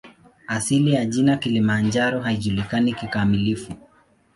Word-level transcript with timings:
Asili 0.47 0.91
ya 0.93 1.05
jina 1.05 1.37
"Kilimanjaro" 1.37 2.19
haijulikani 2.19 2.93
kikamilifu. 2.93 3.73